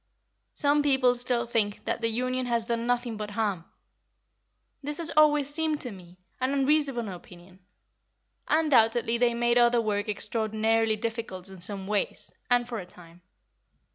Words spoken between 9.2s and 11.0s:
made other work extraordinarily